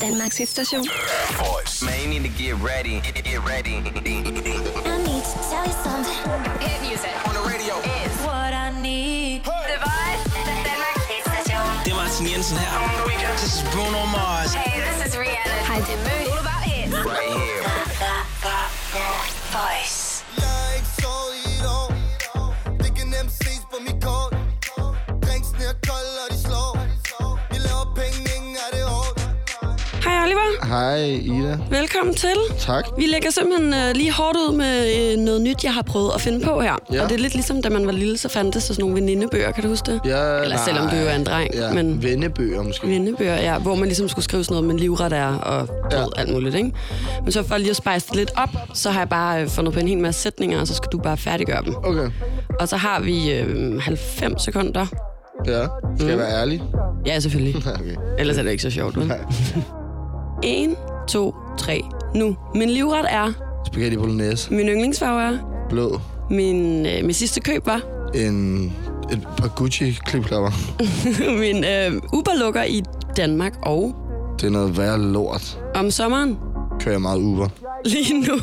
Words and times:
Danmarks 0.00 0.38
hitstation. 0.38 0.82
Voice. 1.36 1.82
Man, 1.82 2.00
you 2.00 2.20
need 2.20 2.22
to 2.22 2.42
get 2.42 2.54
ready. 2.56 3.00
Get, 3.00 3.22
get 3.22 3.44
ready. 3.46 3.76
I 3.76 4.96
need 5.04 5.24
to 5.24 5.38
tell 5.50 5.66
you 5.66 5.76
something. 5.84 6.14
Hit 6.66 6.80
music 6.88 7.12
On 7.28 7.34
the 7.34 7.44
radio. 7.44 7.74
is 7.76 8.16
What 8.24 8.52
I 8.54 8.72
need. 8.80 9.44
The 9.44 9.78
Voice. 9.84 10.22
Danmarks 10.64 11.04
hitstation. 11.12 11.62
Det 11.84 11.90
er 11.92 11.96
Martin 11.96 12.26
Jensen 12.26 12.56
her. 12.56 12.70
This 13.36 13.56
is 13.56 13.62
Bruno 13.74 14.06
Mars. 14.06 14.54
Hey, 14.54 14.80
this 14.80 15.06
is 15.06 15.12
Rihanna. 15.18 15.56
Hej, 15.70 15.78
det 15.86 15.94
er 15.94 16.32
All 16.32 16.38
about 16.38 16.64
hits. 16.64 16.94
Right 17.04 17.32
here. 17.36 17.60
Voice. 19.52 19.99
Hej 30.70 30.96
Ida. 31.22 31.58
velkommen 31.70 32.14
til. 32.14 32.34
Tak. 32.58 32.84
Vi 32.98 33.06
lægger 33.06 33.30
simpelthen 33.30 33.74
øh, 33.74 33.94
lige 33.94 34.12
hårdt 34.12 34.36
ud 34.38 34.56
med 34.56 34.86
øh, 35.12 35.18
noget 35.18 35.40
nyt, 35.40 35.64
jeg 35.64 35.74
har 35.74 35.82
prøvet 35.82 36.10
at 36.14 36.20
finde 36.20 36.40
på 36.46 36.60
her. 36.60 36.76
Ja. 36.92 37.02
Og 37.02 37.08
det 37.08 37.14
er 37.14 37.18
lidt 37.18 37.34
ligesom, 37.34 37.62
da 37.62 37.68
man 37.68 37.86
var 37.86 37.92
lille, 37.92 38.18
så 38.18 38.28
fandtes 38.28 38.66
der 38.66 38.74
sådan 38.74 38.82
nogle 38.82 38.94
venindebøger, 39.00 39.50
kan 39.52 39.62
du 39.62 39.68
huske 39.68 39.92
det? 39.92 40.00
Ja, 40.04 40.42
Eller 40.42 40.56
selvom 40.56 40.88
du 40.88 40.96
jo 40.96 41.06
er 41.06 41.14
en 41.14 41.24
dreng, 41.24 41.54
ja. 41.54 41.72
men 41.72 42.02
Vennebøger 42.02 42.62
måske. 42.62 42.86
venindebøger, 42.86 43.34
ja, 43.36 43.58
hvor 43.58 43.74
man 43.74 43.84
ligesom 43.88 44.08
skulle 44.08 44.24
skrive 44.24 44.44
sådan 44.44 44.54
noget 44.62 44.68
med 44.74 44.80
livret 44.80 45.12
er 45.12 45.26
og 45.26 45.68
Ja. 45.92 46.00
ja. 46.00 46.06
alt 46.16 46.32
muligt, 46.32 46.54
ikke? 46.54 46.72
Men 47.22 47.32
så 47.32 47.42
for 47.42 47.56
lige 47.56 47.70
at 47.70 47.76
spice 47.76 48.06
det 48.08 48.16
lidt 48.16 48.30
op, 48.36 48.50
så 48.74 48.90
har 48.90 49.00
jeg 49.00 49.08
bare 49.08 49.42
øh, 49.42 49.48
fundet 49.48 49.74
på 49.74 49.80
en 49.80 49.88
hel 49.88 49.98
masse 49.98 50.20
sætninger, 50.22 50.60
og 50.60 50.66
så 50.66 50.74
skal 50.74 50.88
du 50.92 50.98
bare 50.98 51.16
færdiggøre 51.16 51.62
dem. 51.64 51.74
Okay. 51.84 52.10
Og 52.60 52.68
så 52.68 52.76
har 52.76 53.00
vi 53.00 53.32
øh, 53.32 53.80
90 53.82 54.42
sekunder. 54.44 54.86
Ja. 55.46 55.66
Skal 55.98 56.08
jeg 56.08 56.18
være 56.18 56.40
ærlig? 56.40 56.62
Ja, 57.06 57.20
selvfølgelig. 57.20 57.56
Okay. 57.80 57.96
Ellers 58.18 58.38
er 58.38 58.42
det 58.42 58.50
ikke 58.50 58.62
så 58.62 58.70
sjovt, 58.70 58.96
vel? 58.96 59.06
Nej. 59.06 59.18
1, 60.42 60.76
2, 61.08 61.34
3, 61.58 61.82
nu. 62.14 62.36
Min 62.54 62.70
livret 62.70 63.06
er, 63.08 63.32
Spaghetti 63.66 63.96
bolognese. 63.96 64.54
min 64.54 64.68
yndlingsfarve 64.68 65.22
er, 65.22 65.38
Blå. 65.68 66.00
min, 66.30 66.86
øh, 66.86 67.04
min 67.04 67.14
sidste 67.14 67.40
køb 67.40 67.66
var, 67.66 67.80
En, 68.14 68.64
et 69.12 69.28
par 69.38 69.48
Gucci 69.48 69.98
klipklapper. 70.06 70.50
min 71.40 71.64
øh, 71.64 72.02
Uber 72.12 72.38
lukker 72.44 72.62
i 72.62 72.82
Danmark, 73.16 73.52
og 73.62 73.94
Det 74.40 74.46
er 74.46 74.50
noget 74.50 74.78
værre 74.78 74.98
lort. 75.00 75.58
om 75.74 75.90
sommeren, 75.90 76.38
Kører 76.80 76.94
jeg 76.94 77.00
meget 77.02 77.18
Uber. 77.18 77.48
lige 77.84 78.20
nu, 78.20 78.34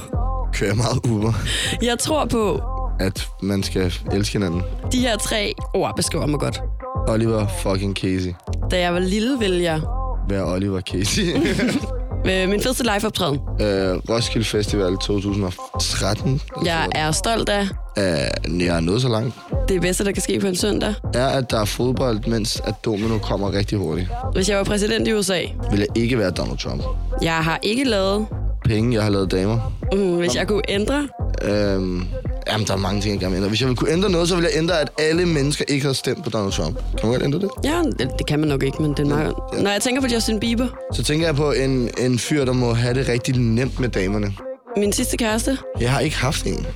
Kører 0.54 0.70
jeg 0.70 0.78
meget 0.78 1.00
Uber. 1.12 1.34
jeg 1.82 2.00
tror 2.00 2.26
på, 2.26 2.62
At 3.00 3.28
man 3.42 3.64
skal 3.64 3.94
elske 4.14 4.34
hinanden. 4.34 4.62
de 4.92 5.00
her 5.00 5.18
tre 5.18 5.54
ord 5.74 5.94
beskriver 5.96 6.26
mig 6.26 6.40
godt. 6.40 6.62
Oliver 7.08 7.46
fucking 7.64 7.96
Casey. 7.96 8.34
Da 8.72 8.80
jeg 8.80 8.94
var 8.94 9.00
lille, 9.00 9.40
ville 9.40 9.64
jeg 9.64 9.82
Være 10.30 10.54
Oliver 10.54 10.82
Casey. 10.82 11.22
øh, 12.30 12.50
min 12.50 12.62
fedeste 12.62 12.84
liveoptræden. 12.84 13.40
øh, 13.62 13.96
Roskilde 14.10 14.46
Festival 14.46 14.98
2013. 14.98 16.42
Jeg 16.66 16.88
er 16.92 17.12
stolt 17.12 17.50
af 17.50 17.68
Øh, 18.00 18.04
jeg 18.66 18.76
er 18.76 18.80
nået 18.80 19.02
så 19.02 19.08
langt. 19.10 19.36
det 19.70 19.82
bedste, 19.82 20.04
der 20.06 20.12
kan 20.12 20.22
ske 20.22 20.40
på 20.40 20.48
en 20.48 20.56
søndag. 20.56 20.94
Er, 21.14 21.28
at 21.28 21.52
der 21.52 21.62
er 21.62 21.66
fodbold, 21.66 22.20
mens 22.28 22.62
at 22.66 22.74
domino 22.86 23.18
kommer 23.18 23.52
rigtig 23.54 23.78
hurtigt. 23.78 24.10
Hvis 24.34 24.50
jeg 24.50 24.58
var 24.58 24.64
præsident 24.64 25.08
i 25.08 25.14
USA. 25.14 25.40
Vil 25.72 25.80
jeg 25.80 25.88
ikke 25.96 26.18
være 26.18 26.32
Donald 26.32 26.58
Trump. 26.58 26.84
Jeg 27.22 27.34
har 27.38 27.60
ikke 27.64 27.84
lavet, 27.84 28.26
Penge, 28.66 28.94
jeg 28.96 29.04
har 29.04 29.10
lavet 29.10 29.32
damer. 29.32 29.74
mm, 29.94 30.16
hvis 30.18 30.36
jeg 30.36 30.48
kunne 30.48 30.62
ændre. 30.70 31.08
Øhm, 31.42 32.04
jamen, 32.52 32.68
der 32.68 32.74
er 32.74 32.78
mange 32.78 33.02
ting, 33.02 33.12
jeg 33.14 33.20
gerne 33.20 33.32
vil 33.32 33.38
ændre. 33.38 33.50
Hvis 33.50 33.62
jeg 33.62 33.68
ville 33.68 33.78
kunne 33.78 33.92
ændre 33.92 34.10
noget, 34.10 34.30
så 34.30 34.36
ville 34.36 34.50
jeg 34.54 34.58
ændre, 34.58 34.82
at 34.82 34.90
alle 35.00 35.26
mennesker 35.26 35.66
ikke 35.68 35.82
havde 35.84 35.96
stemt 35.96 36.24
på 36.24 36.30
Donald 36.30 36.52
Trump. 36.52 36.76
Kan 36.76 37.10
man 37.10 37.12
godt 37.12 37.24
ændre 37.24 37.40
det? 37.40 37.50
Ja, 37.64 37.82
det, 38.00 38.10
det 38.20 38.28
kan 38.28 38.40
man 38.40 38.50
nok 38.50 38.64
ikke, 38.64 38.82
men 38.82 38.92
det 38.92 39.00
er 39.00 39.06
meget... 39.06 39.34
Når 39.54 39.72
jeg 39.72 39.82
tænker 39.82 40.02
på 40.02 40.08
Justin 40.08 40.40
Bieber, 40.40 40.68
Så 40.94 41.04
tænker 41.04 41.26
jeg 41.28 41.36
på 41.36 41.52
en, 41.52 41.90
en 41.98 42.20
fyr, 42.20 42.46
der 42.46 42.54
må 42.54 42.74
have 42.74 42.94
det 42.94 43.08
rigtig 43.08 43.38
nemt 43.38 43.80
med 43.80 43.90
damerne. 43.90 44.34
min 44.78 44.94
sidste 44.94 45.18
kæreste, 45.18 45.58
Jeg 45.80 45.92
har 45.92 46.00
ikke 46.00 46.18
haft 46.18 46.46
en 46.46 46.68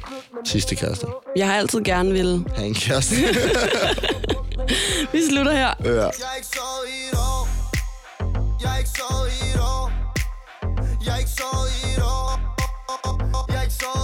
sidste 0.45 0.75
kæreste. 0.75 1.05
jeg 1.35 1.47
har 1.47 1.53
altid 1.55 1.81
gerne 1.83 2.11
ville. 2.11 2.43
Have 2.55 2.67
en 2.67 2.73
kæreste. 2.73 3.15
Vi 5.13 5.19
slutter 5.29 5.51
her. 5.51 5.73
ja. 5.85 5.91
Jeg 5.91 6.01
er 6.03 6.35
ikke 6.37 6.47
sovet 6.55 6.87
i 6.87 6.97
et 7.11 7.17
år 7.17 7.47
Jeg 8.63 8.73
er 8.73 8.77
ikke 8.77 8.89
sovet 8.99 9.29
i 9.41 9.53
et 9.53 9.59
år 9.61 9.91
Jeg 11.05 11.13
er 11.13 11.17
ikke 11.19 11.31
sovet 11.39 11.69
i 11.83 11.87
et 11.97 12.03
år 12.03 12.29
Jeg 13.51 13.57
er 13.57 13.61
ikke 13.63 13.73
sovet 13.83 14.00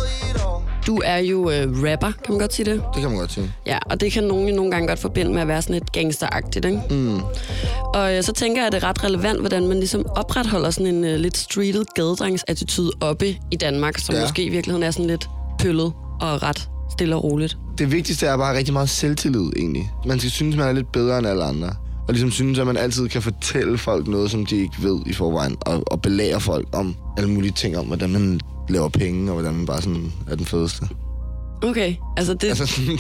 Du 0.88 1.02
er 1.06 1.18
jo 1.18 1.50
øh, 1.50 1.68
rapper, 1.92 2.12
kan 2.12 2.30
man 2.30 2.40
godt 2.40 2.54
sige 2.54 2.66
det? 2.66 2.82
Det 2.94 3.02
kan 3.02 3.10
man 3.10 3.20
godt 3.20 3.32
sige. 3.32 3.52
Ja, 3.66 3.78
og 3.86 4.00
det 4.02 4.12
kan 4.12 4.24
nogen 4.24 4.50
jo 4.50 4.56
nogle 4.56 4.72
gange 4.72 4.88
godt 4.88 5.00
forbinde 5.00 5.34
med 5.34 5.42
at 5.42 5.48
være 5.48 5.62
sådan 5.62 5.74
lidt 5.74 5.92
gangsteragtigt, 5.92 6.66
ikke? 6.66 6.82
Mm. 6.90 7.20
Og 7.94 8.16
øh, 8.16 8.24
så 8.24 8.34
tænker 8.34 8.62
jeg, 8.62 8.68
at 8.68 8.74
det 8.74 8.84
er 8.84 8.88
ret 8.90 9.04
relevant, 9.04 9.40
hvordan 9.40 9.68
man 9.68 9.78
ligesom 9.78 10.06
opretholder 10.16 10.70
sådan 10.70 10.96
en 10.96 11.04
øh, 11.04 11.16
lidt 11.20 11.38
streetet 11.38 11.94
gadedrengsattitude 11.96 12.92
oppe 13.02 13.36
i 13.52 13.56
Danmark, 13.56 13.98
som 13.98 14.16
Ja. 14.16 14.22
måske 14.22 14.44
i 14.44 14.50
virkeligheden 14.50 14.84
er 14.84 14.92
sådan 14.92 15.08
lidt 15.08 15.30
pøllet 15.60 15.94
og 16.22 16.44
ret 16.44 16.70
stille 16.92 17.16
og 17.16 17.24
roligt. 17.24 17.58
Det 17.78 17.92
vigtigste 17.92 18.26
er 18.26 18.38
bare 18.38 18.58
rigtig 18.58 18.74
meget 18.74 18.90
selvtillid, 18.90 19.52
egentlig. 19.58 19.92
Man 20.06 20.20
skal 20.20 20.32
synes, 20.32 20.56
man 20.56 20.68
er 20.68 20.72
lidt 20.72 20.92
bedre 20.92 21.18
end 21.18 21.28
alle 21.28 21.44
andre. 21.44 21.70
Og 22.08 22.14
ligesom 22.14 22.32
synes, 22.32 22.60
at 22.60 22.68
man 22.68 22.78
altid 22.78 23.10
kan 23.10 23.22
fortælle 23.22 23.78
folk 23.78 24.08
noget, 24.08 24.32
som 24.32 24.46
de 24.46 24.56
ikke 24.56 24.76
ved 24.80 25.00
i 25.06 25.14
forvejen. 25.14 25.56
Og, 25.62 25.84
og 25.92 26.02
belære 26.02 26.42
folk 26.42 26.68
om 26.74 26.96
alle 27.18 27.30
mulige 27.30 27.52
ting 27.52 27.78
om, 27.78 27.86
hvordan 27.86 28.10
man 28.10 28.40
laver 28.70 28.90
penge, 28.90 29.32
og 29.32 29.34
hvordan 29.34 29.54
man 29.54 29.66
bare 29.66 29.82
sådan 29.82 30.12
er 30.28 30.36
den 30.36 30.46
fedeste. 30.46 30.88
Okay, 31.62 31.96
altså 32.18 32.34
det, 32.34 32.48
Altså, 32.48 32.66
sådan, 32.66 32.92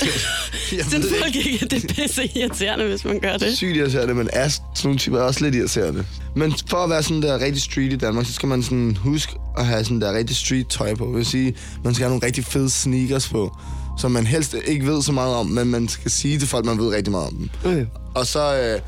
det, 0.69 0.85
synes 0.85 1.07
folk 1.21 1.35
ikke, 1.35 1.59
at 1.61 1.71
det 1.71 1.83
er 1.83 1.93
pisse 1.93 2.37
irriterende, 2.39 2.85
hvis 2.87 3.05
man 3.05 3.19
gør 3.19 3.37
det. 3.37 3.57
sygt 3.57 3.77
irriterende, 3.77 4.13
men 4.13 4.29
er 4.33 4.47
sådan 4.47 4.63
nogle 4.83 4.99
typer 4.99 5.17
er 5.17 5.21
også 5.23 5.43
lidt 5.43 5.55
irriterende. 5.55 6.05
Men 6.35 6.53
for 6.69 6.77
at 6.77 6.89
være 6.89 7.03
sådan 7.03 7.21
der 7.21 7.39
rigtig 7.39 7.61
street 7.61 7.93
i 7.93 7.95
Danmark, 7.95 8.25
så 8.25 8.33
skal 8.33 8.49
man 8.49 8.63
sådan 8.63 8.95
huske 8.95 9.35
at 9.57 9.65
have 9.65 9.83
sådan 9.83 10.01
der 10.01 10.13
rigtig 10.13 10.35
street 10.35 10.67
tøj 10.67 10.95
på. 10.95 11.05
Det 11.05 11.15
vil 11.15 11.25
sige, 11.25 11.55
man 11.83 11.93
skal 11.93 12.03
have 12.03 12.09
nogle 12.09 12.25
rigtig 12.25 12.45
fede 12.45 12.69
sneakers 12.69 13.29
på, 13.29 13.57
som 13.97 14.11
man 14.11 14.25
helst 14.25 14.55
ikke 14.65 14.85
ved 14.85 15.01
så 15.01 15.11
meget 15.11 15.35
om, 15.35 15.45
men 15.45 15.67
man 15.67 15.87
skal 15.87 16.11
sige 16.11 16.39
til 16.39 16.47
folk, 16.47 16.65
man 16.65 16.77
ved 16.77 16.95
rigtig 16.95 17.11
meget 17.11 17.27
om 17.27 17.35
dem. 17.35 17.49
Okay. 17.65 17.85
Og 18.15 18.27
så, 18.27 18.59
øh, 18.59 18.79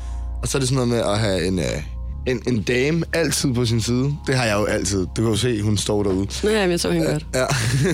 og 0.42 0.48
så 0.48 0.58
er 0.58 0.60
det 0.60 0.68
sådan 0.68 0.86
noget 0.86 0.88
med 0.88 1.12
at 1.12 1.18
have 1.18 1.46
en, 1.46 1.58
øh, 1.58 1.82
en, 2.30 2.42
en 2.46 2.62
dame 2.62 3.04
altid 3.12 3.54
på 3.54 3.64
sin 3.66 3.80
side. 3.80 4.14
Det 4.26 4.34
har 4.34 4.44
jeg 4.44 4.54
jo 4.58 4.64
altid. 4.64 5.06
Du 5.16 5.22
kan 5.22 5.24
jo 5.24 5.36
se, 5.36 5.62
hun 5.62 5.76
står 5.76 6.02
derude. 6.02 6.26
Nå 6.42 6.50
ja, 6.50 6.60
men 6.60 6.70
jeg 6.70 6.80
så 6.80 6.90
hende 6.90 7.06
godt. 7.06 7.26
Ja. 7.34 7.44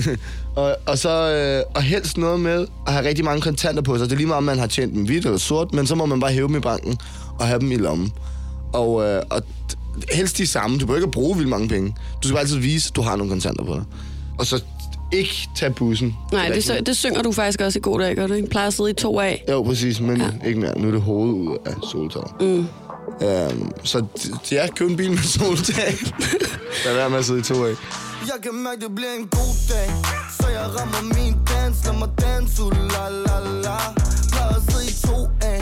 og, 0.61 0.75
og 0.85 0.97
så 0.97 1.09
øh, 1.09 1.63
og 1.75 1.81
helst 1.81 2.17
noget 2.17 2.39
med 2.39 2.67
at 2.87 2.93
have 2.93 3.07
rigtig 3.07 3.25
mange 3.25 3.41
kontanter 3.41 3.81
på 3.81 3.97
sig. 3.97 4.05
Det 4.05 4.11
er 4.11 4.17
lige 4.17 4.27
meget, 4.27 4.37
om 4.37 4.43
man 4.43 4.59
har 4.59 4.67
tjent 4.67 4.93
dem 4.93 5.05
hvidt 5.05 5.25
eller 5.25 5.37
sort, 5.37 5.73
men 5.73 5.87
så 5.87 5.95
må 5.95 6.05
man 6.05 6.19
bare 6.19 6.31
hæve 6.31 6.47
dem 6.47 6.55
i 6.55 6.59
banken 6.59 6.97
og 7.39 7.47
have 7.47 7.59
dem 7.59 7.71
i 7.71 7.75
lommen. 7.75 8.11
Og, 8.73 9.03
øh, 9.03 9.23
og 9.29 9.41
helst 10.13 10.37
de 10.37 10.47
samme. 10.47 10.77
Du 10.77 10.85
behøver 10.85 10.97
ikke 10.97 11.07
at 11.07 11.11
bruge 11.11 11.35
vildt 11.37 11.49
mange 11.49 11.67
penge. 11.67 11.95
Du 12.23 12.27
skal 12.27 12.37
altid 12.39 12.57
vise, 12.57 12.89
at 12.91 12.95
du 12.95 13.01
har 13.01 13.15
nogle 13.15 13.31
kontanter 13.31 13.63
på 13.63 13.73
dig. 13.73 13.83
Og 14.39 14.45
så 14.45 14.63
ikke 15.11 15.49
tage 15.55 15.71
bussen. 15.71 16.15
Nej, 16.31 16.49
det, 16.49 16.63
så, 16.63 16.81
det 16.85 16.97
synger 16.97 17.21
du 17.21 17.31
faktisk 17.31 17.61
også 17.61 17.79
i 17.79 17.81
god 17.81 17.99
dag, 17.99 18.15
gør 18.15 18.27
du 18.27 18.33
ikke? 18.33 18.49
Plejer 18.49 18.67
at 18.67 18.73
sidde 18.73 18.89
i 18.89 18.93
to 18.93 19.19
af. 19.19 19.43
Jo, 19.49 19.63
præcis, 19.63 19.99
men 19.99 20.17
ja. 20.17 20.47
ikke 20.47 20.59
mere. 20.59 20.79
Nu 20.79 20.87
er 20.87 20.91
det 20.91 21.01
hovedet 21.01 21.33
ud 21.33 21.57
af 21.65 21.73
soltag. 21.91 22.23
Mm. 22.41 22.65
Øhm, 23.21 23.71
så 23.83 24.05
ja, 24.51 24.67
køb 24.75 24.89
en 24.89 24.97
bil 24.97 25.11
med 25.11 25.17
soltag. 25.17 25.93
Lad 26.85 26.93
være 26.93 27.09
med 27.09 27.17
at 27.19 27.25
sidde 27.25 27.39
i 27.39 27.43
to 27.43 27.65
af. 27.65 27.75
Jeg 28.21 28.37
kan 28.43 28.53
mærke, 28.53 28.81
det 28.81 28.95
bliver 28.95 29.13
en 29.19 29.27
god 29.27 29.55
dag. 29.69 29.89
Så 30.39 30.47
jeg 30.47 30.65
rammer 30.79 31.01
min 31.15 31.35
dans 31.49 31.85
Lad 31.85 31.93
mig 31.93 32.09
danse, 32.21 32.63
uh, 32.63 32.71
la 32.71 33.09
la 33.09 33.37
la. 33.63 33.77
Plejer 34.31 34.55
at 34.55 34.61
sidde 34.71 34.85
i 34.85 34.93
to 35.07 35.17
af. 35.41 35.61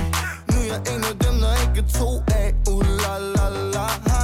Nu 0.49 0.57
er 0.59 0.65
jeg 0.65 0.81
en 0.95 1.03
af 1.03 1.15
dem, 1.25 1.35
der 1.43 1.51
ikke 1.63 1.79
er 1.87 1.99
to 1.99 2.09
af. 2.27 2.53
Uh, 2.69 2.85
la 3.03 3.17
la 3.35 3.49
la 3.73 4.14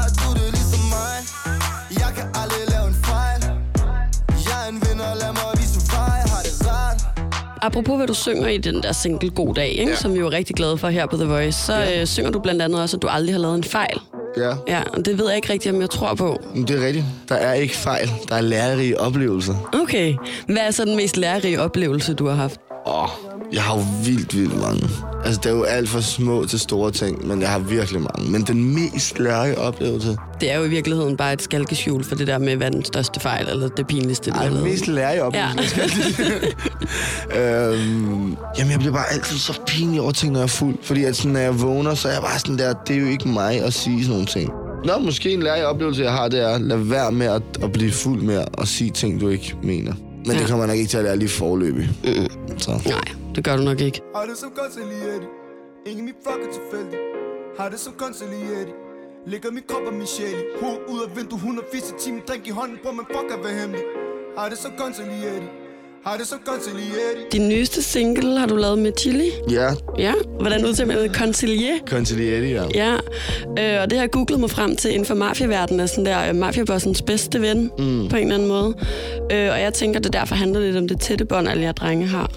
Apropos 7.61 7.97
hvad 7.97 8.07
du 8.07 8.13
synger 8.13 8.47
i 8.47 8.57
den 8.57 8.83
der 8.83 8.91
single 8.91 9.29
God 9.29 9.53
Dag, 9.55 9.69
ikke? 9.69 9.91
Ja. 9.91 9.95
Som 9.95 10.13
vi 10.13 10.19
er 10.19 10.31
rigtig 10.31 10.55
glade 10.55 10.77
for 10.77 10.87
her 10.87 11.05
på 11.05 11.15
The 11.17 11.25
Voice, 11.25 11.65
så 11.65 11.73
ja. 11.73 12.01
øh, 12.01 12.07
synger 12.07 12.31
du 12.31 12.39
blandt 12.39 12.61
andet 12.61 12.81
også, 12.81 12.97
at 12.97 13.01
du 13.01 13.07
aldrig 13.07 13.33
har 13.33 13.39
lavet 13.39 13.55
en 13.55 13.63
fejl. 13.63 13.99
Ja, 14.37 14.53
Ja, 14.67 14.81
og 14.93 15.05
det 15.05 15.17
ved 15.19 15.27
jeg 15.27 15.35
ikke 15.35 15.53
rigtig, 15.53 15.71
om 15.71 15.81
jeg 15.81 15.89
tror 15.89 16.13
på. 16.15 16.37
men 16.55 16.67
det 16.67 16.81
er 16.81 16.85
rigtigt. 16.85 17.05
Der 17.29 17.35
er 17.35 17.53
ikke 17.53 17.75
fejl. 17.75 18.09
Der 18.29 18.35
er 18.35 18.41
lærerige 18.41 18.99
oplevelser. 18.99 19.69
Okay. 19.83 20.15
Hvad 20.45 20.57
er 20.57 20.71
så 20.71 20.85
den 20.85 20.95
mest 20.95 21.17
lærerige 21.17 21.61
oplevelse, 21.61 22.13
du 22.13 22.27
har 22.27 22.35
haft? 22.35 22.59
Åh, 22.87 23.09
jeg 23.53 23.63
har 23.63 23.77
jo 23.77 23.83
vildt, 24.05 24.37
vildt 24.37 24.61
mange. 24.61 24.89
Altså, 25.25 25.41
det 25.43 25.49
er 25.49 25.55
jo 25.55 25.63
alt 25.63 25.89
for 25.89 25.99
små 25.99 26.45
til 26.45 26.59
store 26.59 26.91
ting, 26.91 27.27
men 27.27 27.41
jeg 27.41 27.49
har 27.49 27.59
virkelig 27.59 28.01
mange. 28.01 28.31
Men 28.31 28.41
den 28.41 28.75
mest 28.75 29.19
lærerige 29.19 29.57
oplevelse... 29.57 30.17
Det 30.41 30.51
er 30.51 30.57
jo 30.57 30.63
i 30.63 30.69
virkeligheden 30.69 31.17
bare 31.17 31.33
et 31.33 31.41
skalkeskjul 31.41 32.03
for 32.03 32.15
det 32.15 32.27
der 32.27 32.37
med, 32.37 32.55
hvad 32.55 32.71
den 32.71 32.85
største 32.85 33.19
fejl, 33.19 33.47
eller 33.49 33.67
det 33.67 33.87
pinligste, 33.87 34.31
Ej, 34.31 34.47
den 34.47 34.63
mest 34.63 34.87
lærerige 34.87 35.23
oplevelse. 35.23 35.81
Ja. 37.29 37.71
øhm, 37.71 38.35
jamen, 38.57 38.71
jeg 38.71 38.79
bliver 38.79 38.93
bare 38.93 39.11
altid 39.11 39.37
så 39.37 39.59
pinlig 39.67 40.01
over 40.01 40.11
ting, 40.11 40.31
når 40.31 40.39
jeg 40.39 40.43
er 40.43 40.47
fuld. 40.47 40.75
Fordi 40.83 41.03
at 41.03 41.15
sådan, 41.15 41.31
når 41.31 41.39
jeg 41.39 41.61
vågner, 41.61 41.95
så 41.95 42.07
er 42.07 42.13
jeg 42.13 42.21
bare 42.21 42.39
sådan 42.39 42.57
der, 42.57 42.73
det 42.87 42.95
er 42.95 42.99
jo 42.99 43.07
ikke 43.07 43.27
mig 43.27 43.61
at 43.61 43.73
sige 43.73 44.03
sådan 44.03 44.11
nogle 44.11 44.25
ting. 44.25 44.51
Nå, 44.85 44.97
måske 44.99 45.33
en 45.33 45.43
lærerig 45.43 45.65
oplevelse, 45.65 46.03
jeg 46.03 46.11
har, 46.11 46.27
det 46.27 46.39
er, 46.39 46.57
lad 46.57 46.77
være 46.77 47.11
med 47.11 47.27
at, 47.27 47.41
at 47.63 47.71
blive 47.71 47.91
fuld 47.91 48.21
med 48.21 48.45
at 48.57 48.67
sige 48.67 48.91
ting, 48.91 49.21
du 49.21 49.29
ikke 49.29 49.55
mener. 49.63 49.93
Men 50.25 50.31
ja. 50.31 50.39
det 50.39 50.49
kommer 50.49 50.65
nok 50.65 50.75
ikke 50.75 50.89
til 50.89 50.97
at 50.97 51.03
lære 51.03 51.17
lige 51.17 51.29
forløbig. 51.29 51.89
Mm. 52.03 52.57
Så. 52.57 52.71
Nej, 52.85 53.20
det 53.35 53.43
gør 53.43 53.55
du 53.57 53.63
nok 53.63 53.81
ikke. 53.81 54.01
Har 54.15 54.25
det 54.25 54.37
som 54.37 54.51
Consiglietti 54.55 55.27
Ingen 55.85 56.05
mit 56.05 56.15
fucker 56.25 56.49
tilfældig 56.57 56.99
Har 57.59 57.69
det 57.69 57.79
som 57.79 57.93
Consiglietti 57.97 58.73
Ligger 59.27 59.51
min 59.51 59.63
krop 59.67 59.85
og 59.87 59.93
min 59.93 60.07
sjæl 60.07 60.33
i 60.33 60.45
Hoved 60.61 60.77
ud 60.89 60.99
af 61.05 61.17
vindue 61.17 61.37
180 61.37 61.93
timer 61.99 62.21
Drink 62.27 62.47
i 62.47 62.49
hånden, 62.49 62.77
bror, 62.83 62.91
man 62.91 63.05
fuck 63.15 63.27
at 63.37 63.39
være 63.45 63.59
hemmelig 63.61 63.83
Har 64.37 64.49
det 64.49 64.57
til 64.57 65.05
Lietti 65.11 65.47
Har 66.05 66.17
det 66.17 66.27
til 66.65 66.73
Lietti 66.75 67.37
Din 67.37 67.49
nyeste 67.49 67.81
single 67.83 68.39
har 68.39 68.47
du 68.47 68.55
lavet 68.55 68.79
med 68.79 68.91
Chili. 68.99 69.29
Ja, 69.51 69.69
Ja. 69.97 70.13
Hvordan 70.39 70.65
udtaler 70.65 70.93
man 70.93 71.03
det? 71.03 71.15
Concilier? 71.15 71.77
Conciliati, 71.87 72.47
ja. 72.53 72.63
Ja, 72.75 72.93
øh, 73.45 73.81
og 73.81 73.89
det 73.89 73.93
har 73.97 74.03
jeg 74.03 74.11
googlet 74.11 74.39
mig 74.39 74.49
frem 74.49 74.75
til 74.75 74.91
inden 74.91 75.05
for 75.05 75.15
mafiaverdenen, 75.15 75.79
er 75.79 75.85
sådan 75.85 76.05
der 76.05 76.29
øh, 76.29 76.35
mafiabossens 76.35 77.01
bedste 77.01 77.41
ven, 77.41 77.71
mm. 77.77 78.07
på 78.09 78.15
en 78.15 78.21
eller 78.21 78.35
anden 78.35 78.47
måde. 78.47 78.73
Øh, 79.31 79.51
og 79.51 79.61
jeg 79.61 79.73
tænker, 79.73 79.99
det 79.99 80.13
derfor 80.13 80.35
handler 80.35 80.59
lidt 80.59 80.77
om 80.77 80.87
det 80.87 80.99
tætte 81.01 81.25
bånd, 81.25 81.47
alle 81.47 81.63
jer 81.63 81.71
drenge 81.71 82.07
har. 82.07 82.31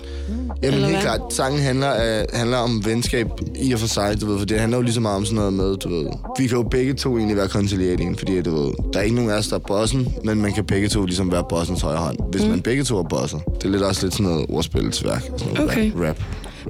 Jamen 0.63 0.75
Eller 0.75 0.89
helt 0.89 1.03
hvad? 1.03 1.17
klart, 1.19 1.21
sangen 1.33 1.61
handler, 1.63 2.21
uh, 2.23 2.39
handler 2.39 2.57
om 2.57 2.85
venskab 2.85 3.27
i 3.57 3.73
og 3.73 3.81
for 3.81 3.87
sig, 3.87 4.21
du 4.21 4.27
ved, 4.27 4.39
for 4.39 4.47
det 4.47 4.61
handler 4.61 4.79
jo 4.79 4.83
lige 4.83 4.95
så 4.95 5.01
meget 5.01 5.17
om 5.17 5.25
sådan 5.25 5.37
noget 5.37 5.53
med, 5.53 5.77
du 5.77 5.89
ved. 5.89 6.07
Vi 6.39 6.47
kan 6.47 6.57
jo 6.57 6.63
begge 6.63 6.95
to 6.95 7.17
egentlig 7.17 7.37
være 7.37 7.49
conciliatien, 7.49 8.17
fordi 8.19 8.43
du 8.43 8.63
ved, 8.63 8.73
der 8.93 8.99
er 8.99 9.03
ikke 9.03 9.17
nogen 9.17 9.31
af 9.31 9.35
os, 9.39 9.49
der 9.49 9.55
er 9.57 9.61
bossen, 9.61 10.15
men 10.25 10.43
man 10.43 10.53
kan 10.53 10.65
begge 10.65 10.89
to 10.89 11.05
ligesom 11.05 11.33
være 11.33 11.45
bossens 11.49 11.83
højre 11.83 11.99
hånd, 11.99 12.19
hvis 12.31 12.43
mm. 12.43 12.49
man 12.51 12.61
begge 12.63 12.85
to 12.85 12.99
er 12.99 13.03
bosser. 13.03 13.39
Det 13.39 13.65
er 13.65 13.69
lidt 13.69 13.83
også 13.83 14.03
lidt 14.07 14.15
sådan 14.15 14.27
noget 14.33 14.47
ordspilsværk, 14.49 15.23
sådan 15.39 15.55
noget 15.55 15.71
Okay. 15.71 15.93
rap. 15.95 16.03
rap. 16.09 16.17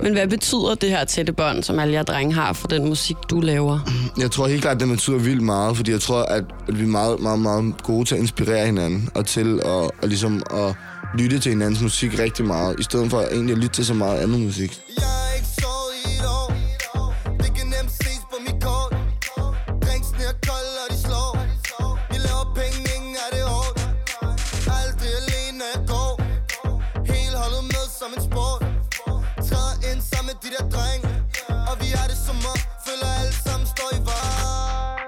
Men 0.02 0.12
hvad 0.12 0.26
betyder 0.28 0.75
det 0.75 0.90
her 0.90 1.04
tætte 1.04 1.32
bånd, 1.32 1.62
som 1.62 1.78
alle 1.78 1.94
jer 1.94 2.02
drenge 2.02 2.34
har 2.34 2.52
for 2.52 2.69
den 2.69 2.88
musik, 2.88 3.16
du 3.31 3.40
laver? 3.40 3.78
Jeg 4.19 4.31
tror 4.31 4.46
helt 4.46 4.62
klart, 4.62 4.75
at 4.75 4.81
det 4.81 4.88
betyder 4.88 5.19
vildt 5.19 5.42
meget, 5.42 5.76
fordi 5.76 5.90
jeg 5.90 6.00
tror, 6.00 6.22
at, 6.22 6.44
vi 6.69 6.82
er 6.82 6.86
meget, 6.86 7.20
meget, 7.20 7.38
meget 7.40 7.82
gode 7.82 8.04
til 8.04 8.14
at 8.14 8.20
inspirere 8.20 8.66
hinanden, 8.66 9.08
og 9.14 9.26
til 9.26 9.60
at, 9.64 9.90
at, 10.02 10.08
ligesom 10.08 10.42
at 10.50 10.75
lytte 11.19 11.38
til 11.38 11.50
hinandens 11.52 11.82
musik 11.82 12.19
rigtig 12.19 12.44
meget, 12.44 12.81
i 12.81 12.82
stedet 12.82 13.11
for 13.11 13.20
egentlig 13.20 13.52
at 13.52 13.58
lytte 13.58 13.75
til 13.75 13.87
så 13.87 13.94
meget 13.94 14.19
andet 14.20 14.40
musik. 14.40 14.81
Yeah. 15.00 15.23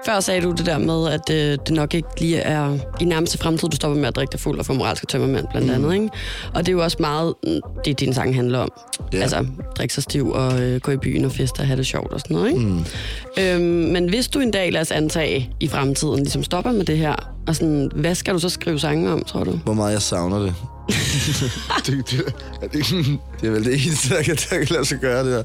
Før 0.07 0.19
sagde 0.19 0.41
du 0.41 0.51
det 0.51 0.65
der 0.65 0.77
med, 0.77 1.07
at 1.07 1.29
øh, 1.29 1.57
det 1.67 1.75
nok 1.75 1.93
ikke 1.93 2.07
lige 2.19 2.37
er 2.37 2.77
i 3.01 3.05
nærmeste 3.05 3.37
fremtid, 3.37 3.69
du 3.69 3.75
stopper 3.75 3.99
med 3.99 4.07
at 4.07 4.15
drikke 4.15 4.31
dig 4.31 4.39
fuld 4.39 4.59
og 4.59 4.65
få 4.65 4.73
moralske 4.73 5.05
tømmermænd, 5.05 5.45
blandt 5.51 5.71
andet. 5.71 5.93
Ikke? 5.93 6.09
Og 6.53 6.65
det 6.65 6.67
er 6.67 6.71
jo 6.73 6.83
også 6.83 6.97
meget 6.99 7.33
mm, 7.43 7.59
det, 7.85 7.99
din 7.99 8.13
sang 8.13 8.35
handler 8.35 8.59
om. 8.59 8.71
Ja. 9.13 9.17
Altså, 9.17 9.45
drikke 9.77 9.93
sig 9.93 10.03
stiv 10.03 10.31
og 10.31 10.61
øh, 10.61 10.81
gå 10.81 10.91
i 10.91 10.97
byen 10.97 11.25
og 11.25 11.31
feste 11.31 11.59
og 11.59 11.67
have 11.67 11.77
det 11.77 11.85
sjovt 11.85 12.13
og 12.13 12.19
sådan 12.19 12.35
noget. 12.35 12.49
Ikke? 12.49 12.59
Mm. 12.59 12.85
Øhm, 13.39 13.91
men 13.93 14.09
hvis 14.09 14.27
du 14.27 14.39
en 14.39 14.51
dag, 14.51 14.71
lad 14.71 14.81
os 14.81 14.91
antage, 14.91 15.51
i 15.59 15.67
fremtiden 15.67 16.17
ligesom 16.17 16.43
stopper 16.43 16.71
med 16.71 16.85
det 16.85 16.97
her, 16.97 17.15
og 17.47 17.55
sådan, 17.55 17.91
hvad 17.95 18.15
skal 18.15 18.33
du 18.33 18.39
så 18.39 18.49
skrive 18.49 18.79
sange 18.79 19.11
om, 19.11 19.23
tror 19.23 19.43
du? 19.43 19.51
Hvor 19.51 19.73
meget 19.73 19.93
jeg 19.93 20.01
savner 20.01 20.39
det. 20.39 20.53
Det, 20.87 22.11
det, 22.11 22.21
er 22.61 22.67
det, 22.67 22.75
ikke- 22.75 23.19
det 23.41 23.47
er 23.47 23.51
vel 23.51 23.65
det 23.65 23.73
eneste, 23.73 24.09
der 24.15 24.21
kan, 24.23 24.35
der 24.35 24.57
kan 24.57 24.67
lade 24.69 24.85
sig 24.85 24.97
gøre 24.99 25.25
det 25.25 25.33
her. 25.33 25.43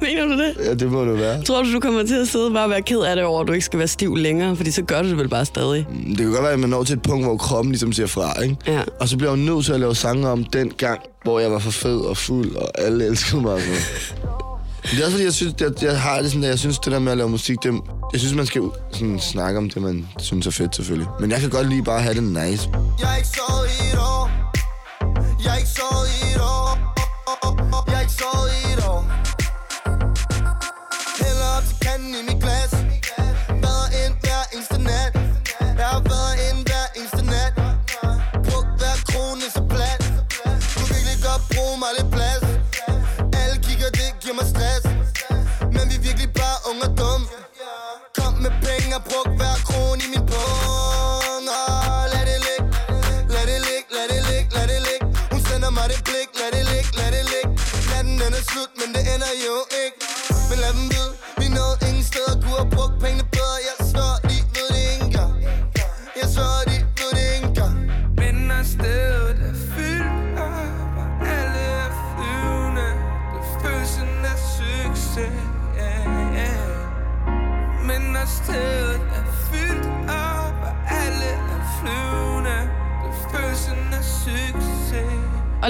Mener 0.00 0.24
du 0.24 0.32
det? 0.42 0.54
Ja, 0.64 0.74
det 0.74 0.92
må 0.92 1.04
det 1.04 1.18
være. 1.18 1.42
Tror 1.42 1.62
du, 1.62 1.72
du 1.72 1.80
kommer 1.80 2.02
til 2.06 2.14
at 2.14 2.28
sidde 2.28 2.50
bare 2.50 2.64
og 2.64 2.70
være 2.70 2.82
ked 2.82 2.98
af 3.00 3.16
det 3.16 3.24
over, 3.24 3.40
at 3.40 3.48
du 3.48 3.52
ikke 3.52 3.64
skal 3.64 3.78
være 3.78 3.88
stiv 3.88 4.16
længere? 4.16 4.56
Fordi 4.56 4.70
så 4.70 4.82
gør 4.82 5.02
du 5.02 5.08
det 5.08 5.16
vel 5.18 5.28
bare 5.28 5.44
stadig. 5.44 5.86
Det 6.08 6.16
kan 6.16 6.30
godt 6.30 6.42
være, 6.42 6.52
at 6.52 6.58
man 6.60 6.70
når 6.70 6.84
til 6.84 6.96
et 6.96 7.02
punkt, 7.02 7.24
hvor 7.24 7.36
kroppen 7.36 7.72
ligesom 7.72 7.92
siger 7.92 8.06
fra, 8.06 8.42
ikke? 8.42 8.56
Ja. 8.66 8.80
Og 9.00 9.08
så 9.08 9.16
bliver 9.16 9.30
jeg 9.30 9.40
nødt 9.40 9.64
til 9.64 9.72
at 9.72 9.80
lave 9.80 9.94
sange 9.94 10.28
om 10.28 10.44
den 10.44 10.70
gang, 10.70 11.00
hvor 11.24 11.40
jeg 11.40 11.50
var 11.52 11.58
for 11.58 11.70
fed 11.70 11.98
og 12.00 12.16
fuld, 12.16 12.54
og 12.56 12.70
alle 12.80 13.06
elskede 13.06 13.42
mig. 13.42 13.60
det 14.82 15.00
er 15.00 15.04
også 15.04 15.10
fordi, 15.10 15.24
jeg 15.24 15.32
synes, 15.32 15.54
jeg, 15.60 15.70
jeg 15.82 16.00
har 16.00 16.20
det 16.22 16.30
sådan, 16.30 16.44
at 16.44 16.50
jeg 16.50 16.58
synes, 16.58 16.78
det 16.78 16.92
der 16.92 16.98
med 16.98 17.12
at 17.12 17.18
lave 17.18 17.28
musik, 17.30 17.56
det, 17.62 17.72
jeg 18.12 18.20
synes, 18.20 18.34
man 18.34 18.46
skal 18.46 18.62
sådan, 18.92 19.20
snakke 19.20 19.58
om 19.58 19.70
det, 19.70 19.82
man 19.82 20.06
synes 20.18 20.46
er 20.46 20.50
fedt, 20.50 20.76
selvfølgelig. 20.76 21.08
Men 21.20 21.30
jeg 21.30 21.40
kan 21.40 21.50
godt 21.50 21.68
lige 21.68 21.84
bare 21.84 22.00
have 22.00 22.14
det 22.14 22.22
nice. 22.22 22.68
Jeg 23.00 23.12
er 23.12 23.16
ikke 23.16 23.28
sovet 23.28 23.68
i 23.80 23.92
et 23.94 23.98
år 23.98 24.30
Jeg 25.44 25.52
er 25.52 25.56
ikke 25.56 26.79
slut, 58.44 58.70
men 58.80 58.94
det 58.94 59.02
ender 59.14 59.32
jo 59.46 59.56
ikke. 59.84 60.09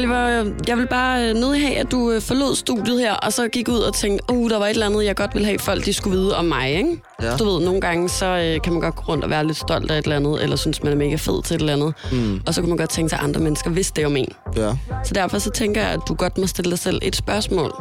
Oliver, 0.00 0.52
jeg 0.68 0.76
vil 0.78 0.86
bare 0.86 1.28
øh, 1.28 1.34
nødig 1.34 1.60
have, 1.60 1.76
at 1.76 1.90
du 1.92 2.10
øh, 2.10 2.20
forlod 2.22 2.54
studiet 2.54 3.00
her, 3.00 3.14
og 3.14 3.32
så 3.32 3.48
gik 3.48 3.68
ud 3.68 3.78
og 3.78 3.94
tænkte, 3.94 4.24
uh, 4.34 4.50
der 4.50 4.58
var 4.58 4.64
et 4.66 4.70
eller 4.70 4.86
andet, 4.86 5.04
jeg 5.04 5.16
godt 5.16 5.34
ville 5.34 5.46
have, 5.46 5.58
folk 5.58 5.84
de 5.84 5.92
skulle 5.92 6.16
vide 6.18 6.36
om 6.36 6.44
mig, 6.44 6.70
ikke? 6.70 7.02
Ja. 7.22 7.36
Du 7.36 7.44
ved, 7.44 7.64
nogle 7.64 7.80
gange, 7.80 8.08
så 8.08 8.26
øh, 8.26 8.62
kan 8.62 8.72
man 8.72 8.82
godt 8.82 8.96
gå 8.96 9.02
rundt 9.08 9.24
og 9.24 9.30
være 9.30 9.46
lidt 9.46 9.56
stolt 9.56 9.90
af 9.90 9.98
et 9.98 10.04
eller 10.04 10.16
andet, 10.16 10.42
eller 10.42 10.56
synes, 10.56 10.82
man 10.82 10.92
er 10.92 10.96
mega 10.96 11.14
fed 11.16 11.42
til 11.42 11.54
et 11.54 11.60
eller 11.60 11.72
andet. 11.72 11.94
Mm. 12.12 12.40
Og 12.46 12.54
så 12.54 12.60
kan 12.60 12.68
man 12.68 12.78
godt 12.78 12.90
tænke 12.90 13.08
sig, 13.08 13.18
at 13.18 13.24
andre 13.24 13.40
mennesker 13.40 13.70
vidste 13.70 13.96
det 14.00 14.06
om 14.06 14.16
en. 14.16 14.28
Ja, 14.56 14.72
Så 15.04 15.14
derfor 15.14 15.38
så 15.38 15.50
tænker 15.50 15.80
jeg, 15.80 15.90
at 15.90 16.00
du 16.08 16.14
godt 16.14 16.38
må 16.38 16.46
stille 16.46 16.70
dig 16.70 16.78
selv 16.78 16.98
et 17.02 17.16
spørgsmål. 17.16 17.72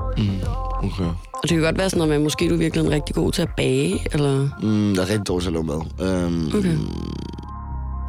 okay. 0.83 1.03
Og 1.33 1.41
det 1.43 1.49
kan 1.49 1.59
godt 1.61 1.77
være 1.77 1.89
sådan 1.89 1.97
noget 1.97 2.09
med, 2.09 2.15
at 2.15 2.23
måske 2.23 2.49
du 2.49 2.53
er 2.53 2.57
virkelig 2.57 2.85
en 2.85 2.91
rigtig 2.91 3.15
god 3.15 3.31
til 3.31 3.41
at 3.41 3.49
bage, 3.57 3.99
eller... 4.13 4.47
Mm, 4.61 4.93
jeg 4.93 4.99
er 5.01 5.09
rigtig 5.09 5.27
dårlig 5.27 5.43
til 5.43 5.49
at 5.49 5.53
lave 5.53 5.63
mad. 5.99 6.25
Um, 6.25 6.51
Okay. 6.55 6.77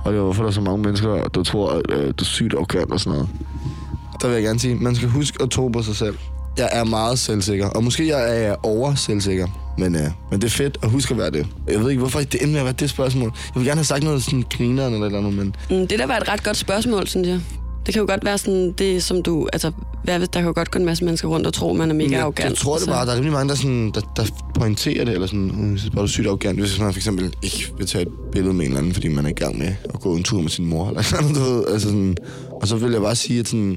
Og 0.04 0.12
det 0.12 0.18
er, 0.18 0.22
hvorfor 0.22 0.42
der 0.42 0.48
er 0.48 0.52
så 0.54 0.60
mange 0.60 0.82
mennesker, 0.82 1.28
der 1.28 1.42
tror, 1.42 1.70
at 1.70 1.82
øh, 1.90 2.06
du 2.06 2.14
er 2.20 2.24
sygt 2.24 2.54
arrogant 2.54 2.92
og 2.92 3.00
sådan 3.00 3.12
noget. 3.12 3.28
Der 4.22 4.28
vil 4.28 4.34
jeg 4.34 4.42
gerne 4.42 4.60
sige, 4.60 4.74
man 4.74 4.94
skal 4.96 5.08
huske 5.08 5.42
at 5.42 5.50
tro 5.50 5.68
på 5.68 5.82
sig 5.82 5.96
selv. 5.96 6.14
Jeg 6.58 6.68
er 6.72 6.84
meget 6.84 7.18
selvsikker, 7.18 7.66
og 7.66 7.84
måske 7.84 8.08
jeg 8.08 8.44
er 8.46 8.54
over 8.62 8.94
selvsikker. 8.94 9.74
Men, 9.78 9.94
øh, 9.94 10.00
men 10.30 10.40
det 10.40 10.46
er 10.46 10.50
fedt 10.50 10.78
at 10.82 10.90
huske 10.90 11.12
at 11.14 11.18
være 11.18 11.30
det. 11.30 11.46
Jeg 11.68 11.80
ved 11.80 11.90
ikke, 11.90 12.00
hvorfor 12.00 12.18
det 12.18 12.34
endte 12.34 12.46
med 12.46 12.58
at 12.58 12.64
være 12.64 12.74
det 12.80 12.90
spørgsmål. 12.90 13.32
Jeg 13.54 13.60
vil 13.60 13.64
gerne 13.64 13.78
have 13.78 13.84
sagt 13.84 14.02
noget 14.04 14.22
sådan 14.22 14.44
grineren 14.50 14.92
eller 14.94 15.06
et 15.06 15.12
eller 15.12 15.28
andet, 15.28 15.34
men 15.70 15.80
Mm, 15.80 15.86
det 15.86 15.98
der 15.98 16.06
var 16.06 16.16
et 16.16 16.28
ret 16.28 16.42
godt 16.44 16.56
spørgsmål, 16.56 17.06
synes 17.06 17.28
jeg. 17.28 17.40
Det 17.86 17.94
kan 17.94 18.00
jo 18.00 18.06
godt 18.08 18.24
være 18.24 18.38
sådan, 18.38 18.72
det 18.78 19.02
som 19.02 19.22
du... 19.22 19.48
Altså, 19.52 19.72
hvad, 20.04 20.18
hvis- 20.18 20.28
der 20.28 20.40
kan 20.40 20.46
jo 20.46 20.52
godt 20.56 20.70
gå 20.70 20.78
en 20.78 20.84
masse 20.84 21.04
mennesker 21.04 21.28
rundt 21.28 21.46
og 21.46 21.52
tro, 21.52 21.72
man 21.72 21.90
er 21.90 21.94
mega 21.94 22.10
jeg, 22.10 22.20
arrogant. 22.20 22.48
jeg 22.48 22.56
tror 22.58 22.74
det 22.74 22.84
så- 22.84 22.90
bare, 22.90 23.06
der 23.06 23.12
er 23.12 23.16
rimelig 23.16 23.32
mange, 23.32 23.48
der, 23.48 23.54
sådan, 23.54 23.90
der, 23.94 24.00
der 24.16 24.24
pointerer 24.54 25.04
det, 25.04 25.14
eller 25.14 25.26
sådan, 25.26 25.50
"Uh, 25.50 25.70
jeg 25.70 25.78
synes 25.78 25.94
bare, 25.94 26.02
du 26.02 26.08
sygt 26.08 26.26
arrogant, 26.26 26.58
hvis 26.60 26.80
man 26.80 26.92
for 26.92 26.98
eksempel 26.98 27.34
ikke 27.42 27.72
vil 27.78 27.86
tage 27.86 28.02
et 28.02 28.08
billede 28.32 28.54
med 28.54 28.64
en 28.64 28.70
eller 28.70 28.78
anden, 28.78 28.94
fordi 28.94 29.08
man 29.08 29.24
er 29.24 29.30
i 29.30 29.32
gang 29.32 29.58
med 29.58 29.72
at 29.94 30.00
gå 30.00 30.14
en 30.14 30.22
tur 30.22 30.40
med 30.40 30.50
sin 30.50 30.66
mor, 30.66 30.88
eller 30.88 31.02
sådan 31.02 31.24
noget, 31.24 31.36
du 31.48 31.54
ved, 31.54 31.64
altså 31.72 31.88
sådan, 31.88 32.16
og 32.60 32.68
så 32.68 32.76
vil 32.76 32.92
jeg 32.92 33.00
bare 33.00 33.16
sige, 33.16 33.40
at 33.40 33.48
sådan, 33.48 33.76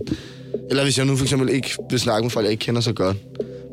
eller 0.69 0.83
hvis 0.83 0.97
jeg 0.97 1.05
nu 1.05 1.15
for 1.15 1.25
eksempel 1.25 1.49
ikke 1.49 1.75
vil 1.89 1.99
snakke 1.99 2.23
med 2.23 2.31
folk, 2.31 2.43
jeg 2.43 2.51
ikke 2.51 2.61
kender 2.61 2.81
så 2.81 2.93
godt, 2.93 3.17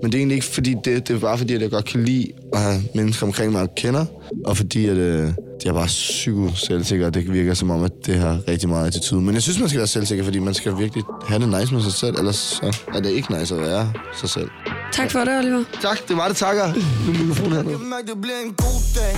men 0.03 0.13
det 0.13 0.19
er 0.19 0.21
egentlig 0.21 0.35
ikke 0.35 0.47
fordi 0.47 0.75
det, 0.85 1.09
det 1.09 1.17
er 1.17 1.19
bare 1.19 1.39
fordi, 1.39 1.55
at 1.55 1.63
jeg 1.63 1.71
godt 1.71 1.85
kan 1.85 2.05
lide 2.05 2.27
at 2.53 2.61
have 2.61 2.83
mennesker 2.95 3.27
omkring 3.27 3.53
mig, 3.53 3.61
jeg 3.61 3.69
kender, 3.77 4.05
og 4.47 4.57
fordi 4.57 4.87
at, 4.87 4.97
øh, 4.97 5.33
de 5.63 5.69
er 5.69 5.73
bare 5.73 5.87
psyko 5.87 6.51
selvsikre, 6.55 7.07
og 7.07 7.15
det 7.15 7.33
virker 7.33 7.55
som 7.55 7.71
om, 7.71 7.85
at 7.85 7.93
det 8.07 8.15
har 8.15 8.39
rigtig 8.49 8.69
meget 8.69 8.87
attitude. 8.87 9.21
Men 9.21 9.35
jeg 9.35 9.43
synes, 9.43 9.61
man 9.61 9.69
skal 9.69 9.79
være 9.79 9.87
selvsikker, 9.87 10.25
fordi 10.25 10.39
man 10.39 10.55
skal 10.55 10.79
virkelig 10.79 11.05
have 11.29 11.41
det 11.41 11.61
nice 11.61 11.75
med 11.75 11.83
sig 11.83 11.93
selv, 11.93 12.17
ellers 12.19 12.37
så 12.37 12.77
er 12.95 13.01
det 13.01 13.11
ikke 13.11 13.39
nice 13.39 13.55
at 13.55 13.61
være 13.61 13.93
sig 14.21 14.29
selv. 14.31 14.49
Tak 14.93 15.11
for 15.11 15.19
det, 15.19 15.39
Oliver. 15.39 15.65
Tak, 15.83 16.09
det 16.09 16.17
var 16.17 16.29
det, 16.29 16.37
takker. 16.37 16.67
Nu 17.07 17.13
er 17.13 17.19
mikrofonen 17.19 17.53
hernede. 17.53 17.71
Jeg 17.71 17.81
mærker, 17.81 18.07
det 18.07 18.21
bliver 18.23 18.41
en 18.47 18.53
god 18.53 18.81
dag 18.95 19.15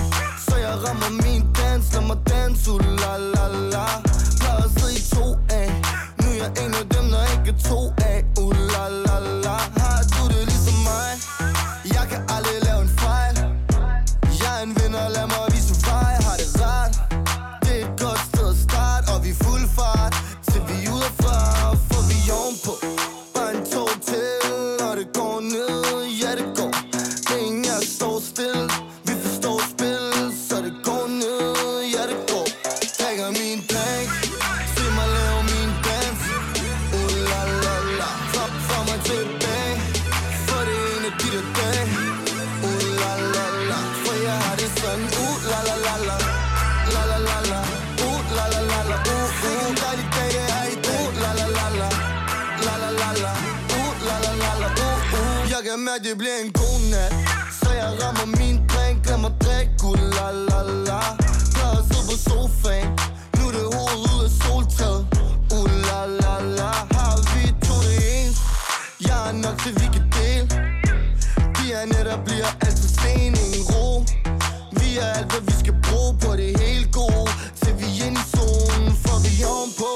Så 0.48 0.56
jeg 0.56 0.74
rammer 0.88 1.22
min 1.22 1.42
dans 1.58 1.92
Lad 1.94 2.06
mig 2.06 2.18
danse, 2.28 2.70
kan 55.72 55.84
mærke, 55.84 56.04
det 56.08 56.18
bliver 56.18 56.38
en 56.44 56.52
god 56.52 56.78
nat. 56.92 57.12
Så 57.60 57.68
jeg 57.80 57.90
rammer 58.02 58.26
min 58.40 58.56
drink, 58.72 58.98
lad 59.08 59.18
mig 59.24 59.34
drikke, 59.44 59.72
uh, 59.88 59.98
la 60.16 60.28
la 60.48 60.60
la. 60.86 61.00
Plejer 61.54 61.78
at 61.80 61.84
sidde 61.88 62.04
på 62.10 62.16
sofaen. 62.28 62.88
Nu 63.36 63.42
er 63.48 63.52
det 63.58 63.66
hovedet 63.74 63.98
ud 64.12 64.20
af 64.28 64.32
soltaget. 64.42 65.02
Uh, 65.56 65.70
la 65.88 66.00
la 66.20 66.34
la. 66.58 66.70
Har 66.96 67.14
vi 67.32 67.44
to 67.66 67.76
det 67.86 67.98
ens? 68.18 68.38
Jeg 69.08 69.20
er 69.30 69.34
nok 69.44 69.56
til, 69.62 69.72
vi 69.80 69.86
kan 69.94 70.06
dele. 70.16 70.46
De 71.56 71.64
her 71.72 71.84
nætter 71.94 72.16
bliver 72.26 72.50
altid 72.64 72.88
sen, 73.00 73.32
ingen 73.44 73.64
ro. 73.72 73.86
Vi 74.78 74.88
er 75.02 75.08
alt, 75.18 75.28
hvad 75.32 75.42
vi 75.48 75.54
skal 75.62 75.74
bruge 75.86 76.12
på 76.22 76.30
det 76.40 76.50
hele 76.62 76.86
gode. 76.98 77.28
Til 77.60 77.72
vi 77.80 77.88
er 78.00 78.06
inde 78.06 78.20
i 78.22 78.26
zonen, 78.34 78.92
for 79.04 79.16
vi 79.24 79.32
er 79.42 79.48
ovenpå. 79.56 79.90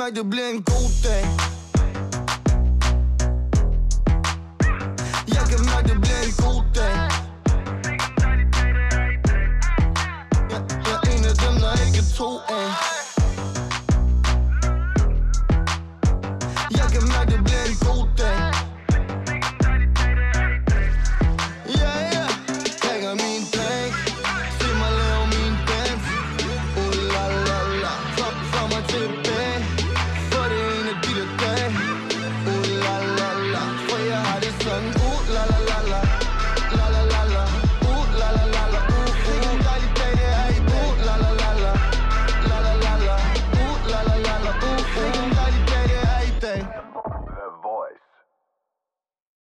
Uh 0.00 0.06
Jeg 0.06 0.16
kan 0.16 0.26
mærke 0.26 0.64
det 1.02 1.49